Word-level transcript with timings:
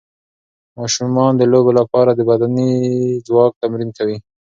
ماشومان 0.77 1.31
د 1.37 1.41
لوبو 1.51 1.71
له 1.77 1.83
لارې 1.91 2.13
د 2.15 2.21
بدني 2.29 2.71
ځواک 3.27 3.51
تمرین 3.61 3.89
کوي. 3.97 4.17